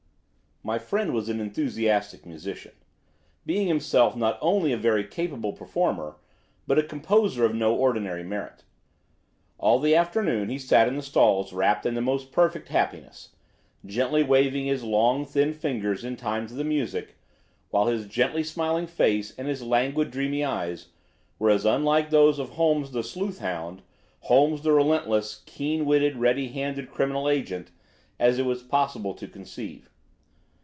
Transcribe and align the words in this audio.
My 0.63 0.77
friend 0.77 1.11
was 1.11 1.27
an 1.27 1.39
enthusiastic 1.39 2.23
musician, 2.23 2.73
being 3.47 3.65
himself 3.67 4.15
not 4.15 4.37
only 4.43 4.71
a 4.71 4.77
very 4.77 5.03
capable 5.03 5.53
performer 5.53 6.17
but 6.67 6.77
a 6.77 6.83
composer 6.83 7.43
of 7.43 7.55
no 7.55 7.73
ordinary 7.73 8.23
merit. 8.23 8.63
All 9.57 9.79
the 9.79 9.95
afternoon 9.95 10.49
he 10.49 10.59
sat 10.59 10.87
in 10.87 10.97
the 10.97 11.01
stalls 11.01 11.51
wrapped 11.51 11.87
in 11.87 11.95
the 11.95 11.99
most 11.99 12.31
perfect 12.31 12.69
happiness, 12.69 13.29
gently 13.83 14.21
waving 14.21 14.67
his 14.67 14.83
long, 14.83 15.25
thin 15.25 15.51
fingers 15.51 16.03
in 16.05 16.15
time 16.15 16.45
to 16.45 16.53
the 16.53 16.63
music, 16.63 17.15
while 17.71 17.87
his 17.87 18.05
gently 18.05 18.43
smiling 18.43 18.85
face 18.85 19.33
and 19.39 19.47
his 19.47 19.63
languid, 19.63 20.11
dreamy 20.11 20.43
eyes 20.45 20.89
were 21.39 21.49
as 21.49 21.65
unlike 21.65 22.11
those 22.11 22.37
of 22.37 22.49
Holmes 22.51 22.91
the 22.91 23.01
sleuth 23.03 23.39
hound, 23.39 23.81
Holmes 24.19 24.61
the 24.61 24.71
relentless, 24.73 25.41
keen 25.47 25.85
witted, 25.87 26.17
ready 26.17 26.49
handed 26.49 26.91
criminal 26.91 27.27
agent, 27.27 27.71
as 28.19 28.37
it 28.37 28.45
was 28.45 28.61
possible 28.61 29.15
to 29.15 29.27
conceive. 29.27 29.87